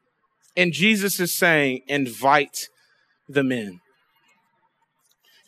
[0.57, 2.69] And Jesus is saying, invite
[3.27, 3.81] them in.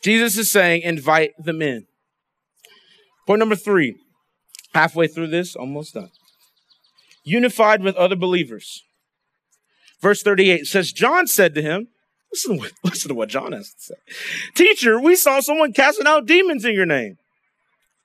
[0.02, 1.86] Jesus is saying, invite them in.
[3.26, 3.96] Point number three,
[4.74, 6.10] halfway through this, almost done.
[7.28, 8.82] Unified with other believers.
[10.00, 11.88] Verse 38 says, John said to him,
[12.32, 13.94] listen to, what, listen to what John has to say.
[14.54, 17.16] Teacher, we saw someone casting out demons in your name.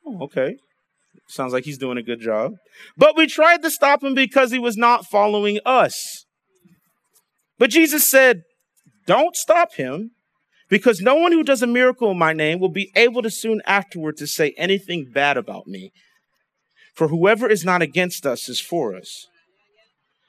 [0.06, 0.58] Oh, okay.
[1.28, 2.54] Sounds like he's doing a good job.
[2.98, 6.26] But we tried to stop him because he was not following us.
[7.58, 8.42] But Jesus said,
[9.08, 10.12] Don't stop him,
[10.70, 13.62] because no one who does a miracle in my name will be able to soon
[13.66, 15.92] afterward to say anything bad about me.
[16.94, 19.28] For whoever is not against us is for us.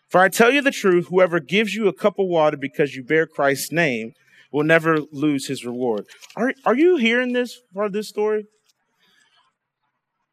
[0.09, 3.03] For I tell you the truth, whoever gives you a cup of water because you
[3.03, 4.13] bear Christ's name
[4.53, 6.07] will never lose his reward.
[6.37, 8.47] Are, are you hearing this part of this story?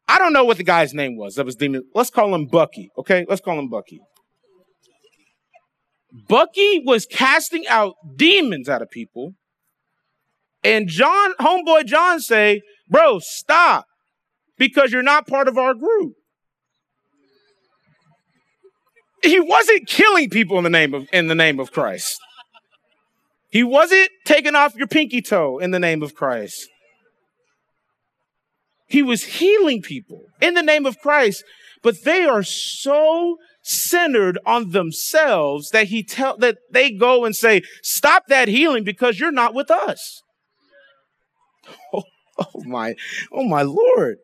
[0.08, 1.82] I don't know what the guy's name was that was demon.
[1.94, 3.26] Let's call him Bucky, okay?
[3.28, 4.00] Let's call him Bucky.
[6.28, 9.32] Bucky was casting out demons out of people.
[10.62, 13.86] And John, homeboy John say, bro, stop
[14.58, 16.14] because you're not part of our group.
[19.22, 22.18] He wasn't killing people in the name of, in the name of Christ.
[23.50, 26.68] He wasn't taking off your pinky toe in the name of Christ.
[28.88, 31.44] He was healing people in the name of Christ,
[31.82, 37.62] but they are so centered on themselves that he tell that they go and say,
[37.82, 40.22] "Stop that healing because you're not with us."
[41.94, 42.04] Oh,
[42.38, 42.94] oh my,
[43.30, 44.16] oh my Lord!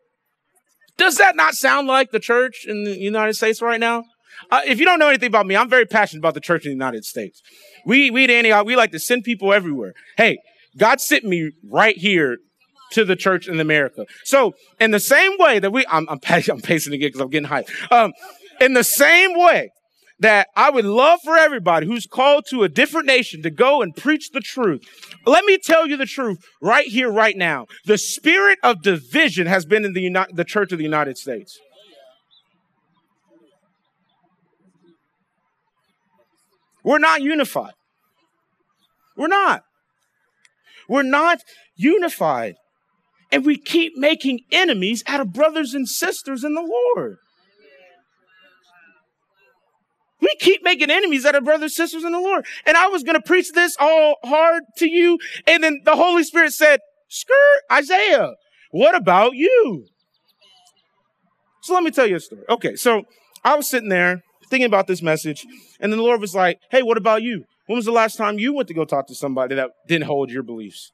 [0.97, 4.03] Does that not sound like the church in the United States right now?
[4.51, 6.69] Uh, if you don't know anything about me, I'm very passionate about the church in
[6.69, 7.41] the United States.
[7.85, 9.93] We we at Antioch, we like to send people everywhere.
[10.17, 10.39] Hey,
[10.77, 12.37] God sent me right here
[12.91, 14.05] to the church in America.
[14.23, 17.49] So in the same way that we, I'm, I'm, I'm pacing again because I'm getting
[17.49, 17.69] hyped.
[17.91, 18.13] Um,
[18.59, 19.71] in the same way
[20.19, 23.95] that I would love for everybody who's called to a different nation to go and
[23.95, 24.83] preach the truth.
[25.25, 27.67] Let me tell you the truth right here, right now.
[27.85, 31.57] The spirit of division has been in the, Uni- the church of the United States.
[36.83, 37.73] We're not unified.
[39.17, 39.63] We're not.
[40.87, 41.43] We're not
[41.75, 42.55] unified.
[43.31, 47.17] And we keep making enemies out of brothers and sisters in the Lord.
[50.21, 52.45] We keep making enemies out of brothers and sisters in the Lord.
[52.65, 55.17] And I was going to preach this all hard to you.
[55.47, 58.33] And then the Holy Spirit said, skirt, Isaiah,
[58.71, 59.85] what about you?
[61.61, 62.43] So let me tell you a story.
[62.49, 63.03] Okay, so
[63.43, 65.45] I was sitting there thinking about this message,
[65.79, 67.45] and then the Lord was like, hey, what about you?
[67.67, 70.31] When was the last time you went to go talk to somebody that didn't hold
[70.31, 70.91] your beliefs?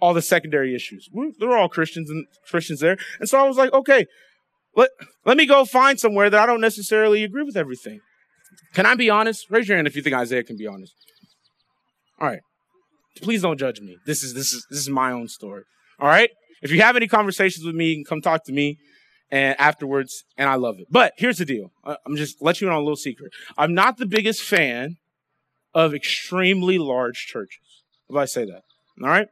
[0.00, 1.08] all the secondary issues.
[1.12, 2.96] We're, they're all Christians and Christians there.
[3.20, 4.06] And so I was like, okay,
[4.76, 4.90] let,
[5.24, 8.00] let me go find somewhere that I don't necessarily agree with everything.
[8.74, 9.46] Can I be honest?
[9.50, 10.94] Raise your hand if you think Isaiah can be honest.
[12.20, 12.40] All right.
[13.22, 13.96] Please don't judge me.
[14.06, 15.64] This is this is this is my own story.
[15.98, 16.30] All right?
[16.62, 18.78] If you have any conversations with me, you can come talk to me
[19.30, 20.86] and afterwards, and I love it.
[20.90, 21.70] But here's the deal.
[21.84, 23.32] I'm just let you in on a little secret.
[23.56, 24.96] I'm not the biggest fan
[25.74, 27.84] of extremely large churches.
[28.08, 28.62] If I say that.
[29.02, 29.28] All right?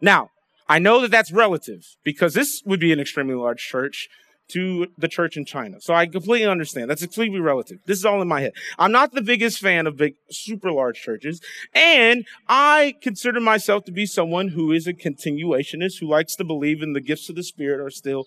[0.00, 0.30] Now,
[0.68, 4.08] I know that that's relative because this would be an extremely large church
[4.48, 5.80] to the church in China.
[5.80, 6.88] So I completely understand.
[6.88, 7.78] That's completely relative.
[7.86, 8.52] This is all in my head.
[8.78, 11.40] I'm not the biggest fan of big, super large churches.
[11.74, 16.80] And I consider myself to be someone who is a continuationist who likes to believe
[16.80, 18.26] in the gifts of the Spirit are still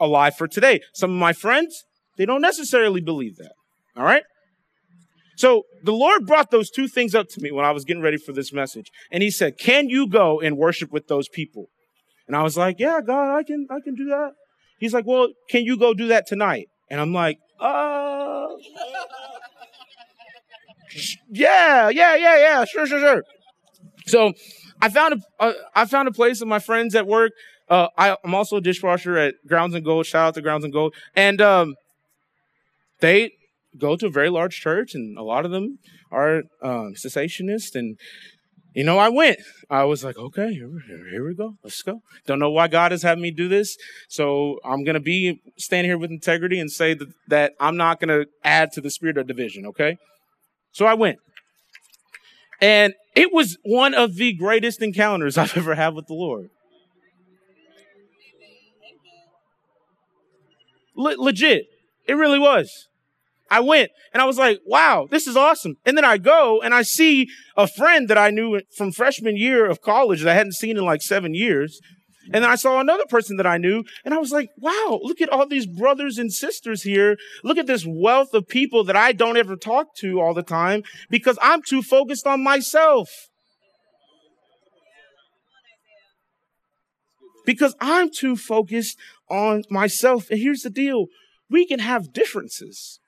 [0.00, 0.80] alive for today.
[0.92, 1.84] Some of my friends,
[2.16, 3.52] they don't necessarily believe that.
[3.96, 4.22] All right?
[5.36, 8.16] So the Lord brought those two things up to me when I was getting ready
[8.16, 8.90] for this message.
[9.12, 11.70] And he said, Can you go and worship with those people?
[12.26, 14.32] And I was like, Yeah, God, I can I can do that.
[14.80, 16.66] He's like, Well, can you go do that tonight?
[16.90, 18.48] And I'm like, uh
[21.30, 23.22] Yeah, yeah, yeah, yeah, sure, sure, sure.
[24.06, 24.32] So
[24.82, 27.30] I found a uh, I found a place with my friends at work.
[27.68, 30.06] Uh, I, am also a dishwasher at Grounds and Gold.
[30.06, 30.94] Shout out to Grounds and Gold.
[31.14, 31.74] And um,
[33.00, 33.32] they
[33.76, 35.78] go to a very large church, and a lot of them
[36.10, 37.74] are um, cessationists.
[37.74, 37.98] And
[38.74, 39.40] you know, I went.
[39.68, 40.70] I was like, okay, here,
[41.10, 41.56] here, we go.
[41.62, 42.00] Let's go.
[42.26, 43.76] Don't know why God has had me do this,
[44.08, 48.24] so I'm gonna be stand here with integrity and say that, that I'm not gonna
[48.42, 49.66] add to the spirit of division.
[49.66, 49.98] Okay,
[50.72, 51.18] so I went,
[52.60, 56.50] and it was one of the greatest encounters I've ever had with the Lord.
[60.98, 61.66] Le- legit,
[62.06, 62.88] it really was.
[63.50, 65.76] I went and I was like, wow, this is awesome.
[65.86, 69.64] And then I go and I see a friend that I knew from freshman year
[69.64, 71.80] of college that I hadn't seen in like seven years.
[72.30, 75.22] And then I saw another person that I knew, and I was like, wow, look
[75.22, 77.16] at all these brothers and sisters here.
[77.42, 80.82] Look at this wealth of people that I don't ever talk to all the time
[81.08, 83.27] because I'm too focused on myself.
[87.48, 88.98] Because I'm too focused
[89.30, 90.28] on myself.
[90.28, 91.06] And here's the deal
[91.48, 93.00] we can have differences.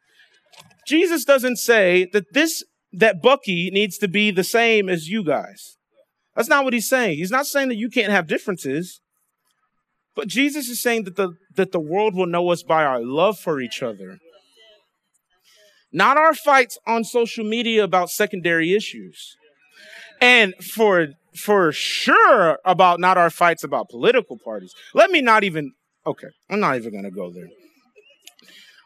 [0.87, 5.77] Jesus doesn't say that this, that Bucky needs to be the same as you guys.
[6.35, 7.19] That's not what he's saying.
[7.19, 9.03] He's not saying that you can't have differences.
[10.17, 13.39] But Jesus is saying that the, that the world will know us by our love
[13.39, 14.17] for each other.
[15.93, 19.37] Not our fights on social media about secondary issues.
[20.19, 24.75] And for, for sure about not our fights about political parties.
[24.95, 25.73] Let me not even,
[26.07, 27.49] okay, I'm not even going to go there.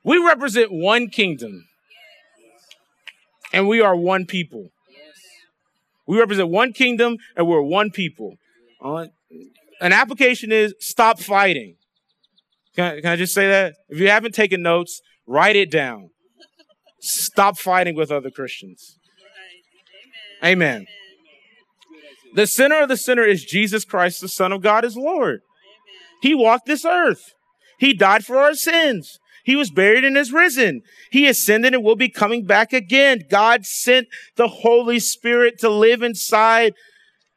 [0.05, 1.65] We represent one kingdom
[3.53, 4.69] and we are one people.
[6.07, 8.35] We represent one kingdom and we're one people.
[8.83, 9.07] Uh,
[9.81, 11.77] an application is stop fighting.
[12.77, 13.75] Can I, can I just say that?
[13.89, 16.11] If you haven't taken notes, write it down.
[17.01, 18.99] Stop fighting with other Christians.
[20.43, 20.87] Amen.
[22.35, 25.41] The center of the center is Jesus Christ, the Son of God, is Lord.
[26.21, 27.33] He walked this earth.
[27.79, 29.19] He died for our sins.
[29.45, 30.83] He was buried and is risen.
[31.11, 33.23] He ascended and will be coming back again.
[33.31, 36.73] God sent the Holy Spirit to live inside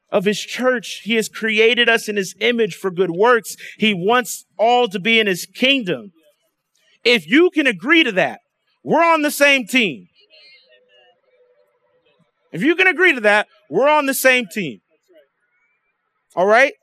[0.10, 1.02] of his church.
[1.04, 3.56] He has created us in his image for good works.
[3.78, 6.14] He wants all to be in his kingdom.
[7.04, 8.40] If you can agree to that,
[8.84, 10.08] we're on the same team.
[12.54, 14.80] If you can agree to that, we're on the same team.
[16.38, 16.74] All right?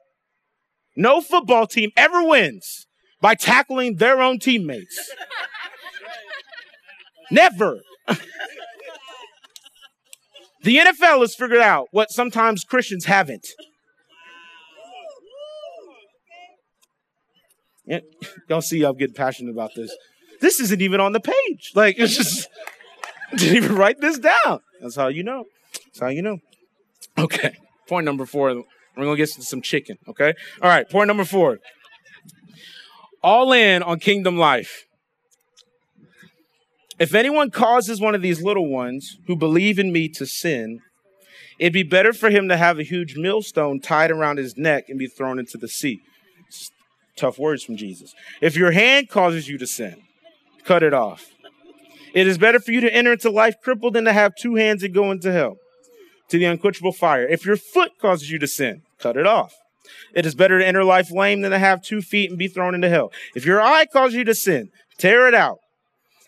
[0.96, 2.86] No football team ever wins
[3.20, 5.12] by tackling their own teammates.
[7.30, 7.78] Never.
[10.62, 13.46] the NFL has figured out what sometimes Christians haven't.
[18.48, 19.96] Y'all see, I'm getting passionate about this.
[20.40, 21.70] This isn't even on the page.
[21.76, 22.48] Like, it's just,
[23.36, 24.60] didn't even write this down.
[24.80, 25.44] That's how you know.
[25.86, 26.38] That's how you know.
[27.16, 27.56] Okay.
[27.86, 28.64] Point number four.
[28.96, 29.98] We're to get some chicken.
[30.08, 30.34] Okay.
[30.62, 30.88] All right.
[30.88, 31.58] Point number four
[33.24, 34.84] all in on kingdom life.
[36.98, 40.80] If anyone causes one of these little ones who believe in me to sin,
[41.58, 44.98] it'd be better for him to have a huge millstone tied around his neck and
[44.98, 46.02] be thrown into the sea.
[47.16, 48.12] Tough words from Jesus.
[48.42, 50.02] If your hand causes you to sin,
[50.64, 51.26] cut it off.
[52.12, 54.82] It is better for you to enter into life crippled than to have two hands
[54.82, 55.56] and go into hell,
[56.28, 57.26] to the unquenchable fire.
[57.26, 59.54] If your foot causes you to sin, cut it off.
[60.14, 62.74] It is better to enter life lame than to have two feet and be thrown
[62.74, 63.12] into hell.
[63.34, 65.58] If your eye causes you to sin, tear it out.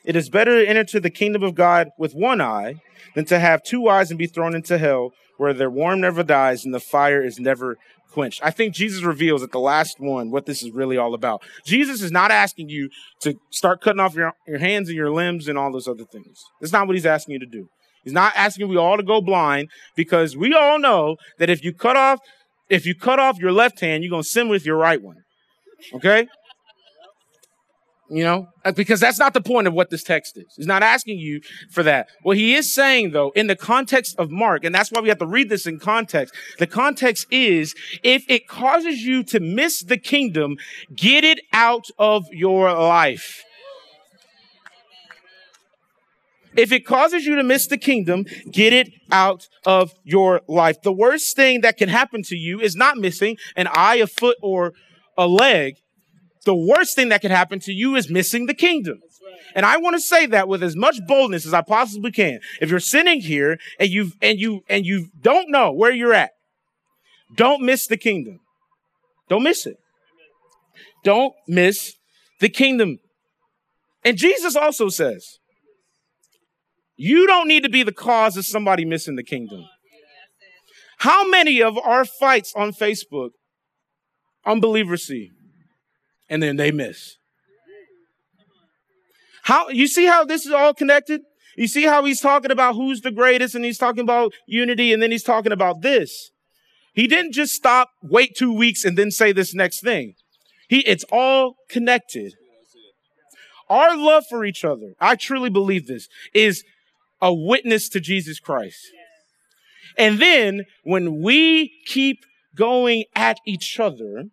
[0.04, 2.76] It is better to enter to the kingdom of God with one eye
[3.14, 6.64] than to have two eyes and be thrown into hell, where their warm never dies
[6.64, 7.76] and the fire is never
[8.12, 8.40] quenched.
[8.42, 11.42] I think Jesus reveals at the last one what this is really all about.
[11.64, 12.88] Jesus is not asking you
[13.20, 16.44] to start cutting off your, your hands and your limbs and all those other things.
[16.60, 17.68] That's not what he's asking you to do.
[18.06, 21.74] He's not asking we all to go blind because we all know that if you
[21.74, 22.20] cut off
[22.68, 25.16] if you cut off your left hand, you're to sin with your right one.
[25.94, 26.26] Okay?
[28.08, 30.46] You know, uh, because that's not the point of what this text is.
[30.56, 31.40] He's not asking you
[31.72, 32.06] for that.
[32.22, 35.18] What he is saying, though, in the context of Mark, and that's why we have
[35.18, 36.32] to read this in context.
[36.60, 40.56] The context is if it causes you to miss the kingdom,
[40.94, 43.42] get it out of your life.
[46.56, 50.82] If it causes you to miss the kingdom, get it out of your life.
[50.82, 54.36] The worst thing that can happen to you is not missing an eye, a foot,
[54.42, 54.72] or
[55.18, 55.76] a leg.
[56.44, 59.00] The worst thing that can happen to you is missing the kingdom.
[59.54, 62.40] And I want to say that with as much boldness as I possibly can.
[62.60, 66.32] If you're sitting here and you and you and you don't know where you're at,
[67.34, 68.40] don't miss the kingdom.
[69.28, 69.76] Don't miss it.
[71.04, 71.94] Don't miss
[72.40, 72.98] the kingdom.
[74.04, 75.38] And Jesus also says,
[76.96, 79.64] you don't need to be the cause of somebody missing the kingdom.
[80.98, 83.30] How many of our fights on Facebook
[84.44, 85.30] unbelievers see
[86.28, 87.16] and then they miss?
[89.42, 91.20] How you see how this is all connected?
[91.56, 95.02] You see how he's talking about who's the greatest and he's talking about unity and
[95.02, 96.30] then he's talking about this.
[96.92, 100.14] He didn't just stop, wait two weeks and then say this next thing.
[100.68, 102.34] He, it's all connected.
[103.68, 106.64] Our love for each other, I truly believe this, is
[107.20, 108.78] a witness to Jesus Christ.
[109.96, 114.24] And then when we keep going at each other,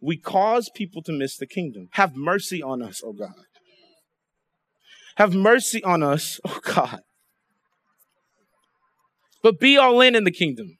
[0.00, 1.88] we cause people to miss the kingdom.
[1.92, 3.34] Have mercy on us, oh God.
[5.16, 7.00] Have mercy on us, oh God.
[9.42, 10.78] But be all in in the kingdom.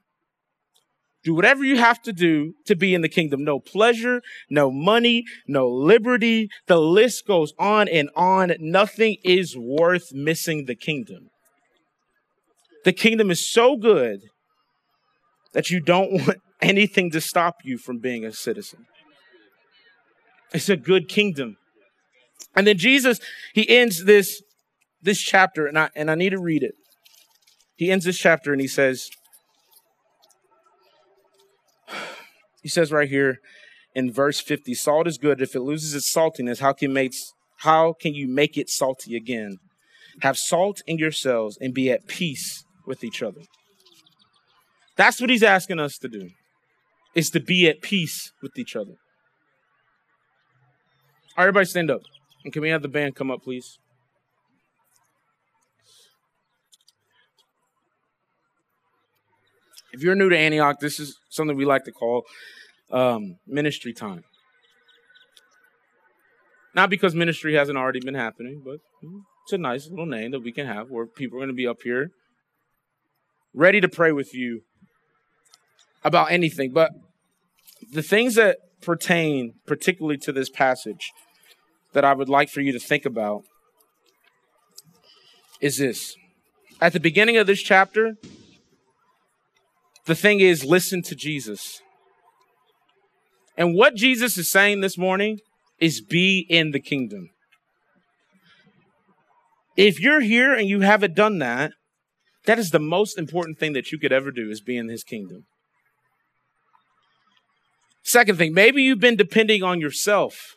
[1.24, 3.44] Do whatever you have to do to be in the kingdom.
[3.44, 4.20] No pleasure,
[4.50, 6.48] no money, no liberty.
[6.66, 8.52] The list goes on and on.
[8.60, 11.30] Nothing is worth missing the kingdom.
[12.84, 14.20] The kingdom is so good
[15.54, 18.84] that you don't want anything to stop you from being a citizen.
[20.52, 21.56] It's a good kingdom.
[22.54, 23.18] And then Jesus,
[23.54, 24.42] he ends this,
[25.02, 26.74] this chapter, and I, and I need to read it.
[27.76, 29.08] He ends this chapter and he says,
[32.64, 33.40] he says right here
[33.94, 35.42] in verse 50, salt is good.
[35.42, 37.12] If it loses its saltiness, how can, make,
[37.58, 39.58] how can you make it salty again?
[40.22, 43.42] Have salt in yourselves and be at peace with each other.
[44.96, 46.30] That's what he's asking us to do,
[47.14, 48.92] is to be at peace with each other.
[51.36, 52.00] All right, everybody stand up.
[52.44, 53.78] And can we have the band come up, please?
[59.94, 62.24] If you're new to Antioch, this is something we like to call
[62.90, 64.24] um, ministry time.
[66.74, 68.80] Not because ministry hasn't already been happening, but
[69.44, 71.68] it's a nice little name that we can have where people are going to be
[71.68, 72.10] up here
[73.54, 74.62] ready to pray with you
[76.02, 76.72] about anything.
[76.72, 76.90] But
[77.92, 81.12] the things that pertain particularly to this passage
[81.92, 83.44] that I would like for you to think about
[85.60, 86.16] is this.
[86.80, 88.16] At the beginning of this chapter,
[90.06, 91.80] the thing is listen to Jesus.
[93.56, 95.38] And what Jesus is saying this morning
[95.78, 97.30] is be in the kingdom.
[99.76, 101.72] If you're here and you haven't done that,
[102.46, 105.02] that is the most important thing that you could ever do is be in his
[105.02, 105.46] kingdom.
[108.02, 110.56] Second thing, maybe you've been depending on yourself.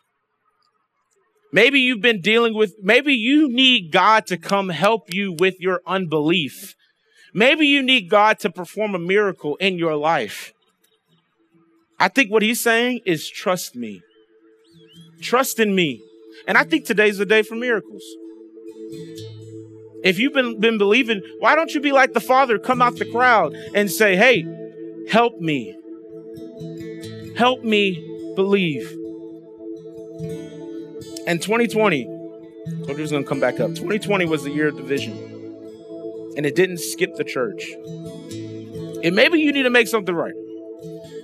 [1.54, 5.82] Maybe you've been dealing with, maybe you need God to come help you with your
[5.88, 6.76] unbelief.
[7.34, 10.54] Maybe you need God to perform a miracle in your life.
[12.00, 14.02] I think what he's saying is trust me.
[15.22, 16.02] Trust in me.
[16.48, 18.04] And I think today's the day for miracles.
[20.04, 23.12] If you've been, been believing, why don't you be like the Father, come out the
[23.12, 24.46] crowd and say, hey,
[25.10, 25.76] help me.
[27.36, 28.90] Help me believe.
[31.26, 32.06] And 2020,
[32.88, 33.76] I'm just going to come back up.
[33.76, 35.37] 2020 was the year of division,
[36.38, 37.74] and it didn't skip the church.
[39.04, 40.36] And maybe you need to make something right.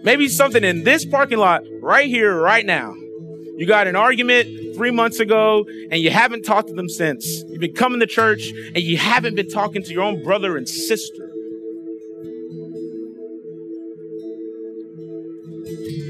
[0.03, 2.95] Maybe something in this parking lot right here, right now.
[3.55, 7.26] You got an argument three months ago and you haven't talked to them since.
[7.47, 10.68] You've been coming to church and you haven't been talking to your own brother and
[10.68, 11.30] sister.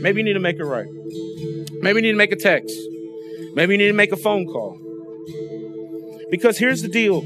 [0.02, 0.88] Maybe you need to make it right.
[1.82, 2.76] Maybe you need to make a text.
[3.54, 4.80] Maybe you need to make a phone call.
[6.32, 7.22] Because here's the deal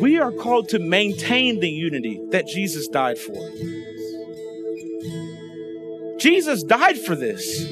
[0.00, 3.50] we are called to maintain the unity that Jesus died for.
[6.18, 7.66] Jesus died for this,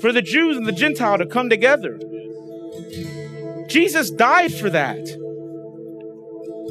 [0.00, 1.98] for the Jews and the Gentile to come together.
[3.68, 5.06] Jesus died for that.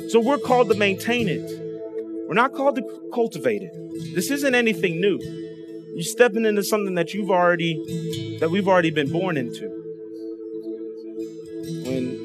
[0.10, 1.48] So we're called to maintain it.
[2.28, 4.16] We're not called to cultivate it.
[4.16, 5.20] This isn't anything new.
[5.94, 9.68] You're stepping into something that you've already that we've already been born into.
[11.86, 12.19] When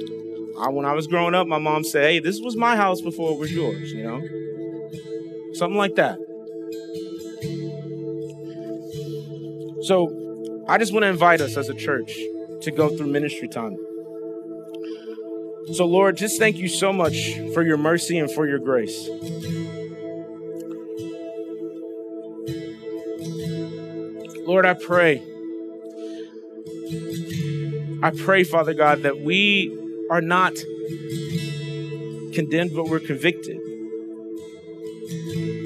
[0.59, 3.33] I when I was growing up, my mom said, "Hey, this was my house before
[3.33, 4.23] it was yours," you know?
[5.55, 6.19] Something like that.
[9.83, 12.19] So I just want to invite us as a church
[12.63, 13.77] to go through ministry time.
[15.73, 19.09] So, Lord, just thank you so much for your mercy and for your grace.
[24.47, 25.23] Lord, I pray.
[28.03, 30.55] I pray, Father God, that we are not
[32.35, 33.59] condemned, but we're convicted.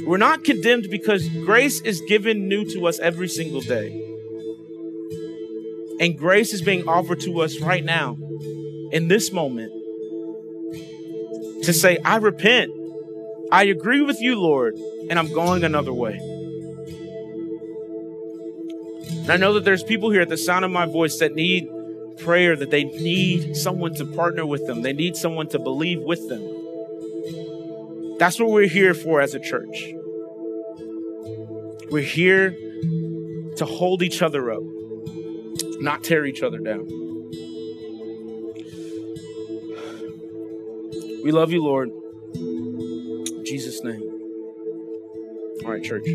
[0.07, 4.05] We're not condemned because grace is given new to us every single day.
[6.01, 8.16] And grace is being offered to us right now,
[8.93, 9.72] in this moment,
[11.64, 12.70] to say, I repent.
[13.51, 14.76] I agree with you, Lord,
[15.11, 16.18] and I'm going another way.
[19.11, 21.68] And I know that there's people here at the sound of my voice that need
[22.19, 26.29] prayer, that they need someone to partner with them, they need someone to believe with
[26.29, 26.43] them.
[28.19, 29.93] That's what we're here for as a church.
[31.91, 32.51] We're here
[33.57, 34.62] to hold each other up
[35.81, 36.87] not tear each other down.
[41.23, 41.91] We love you, Lord.
[42.35, 44.03] In Jesus' name.
[45.64, 46.07] All right, church.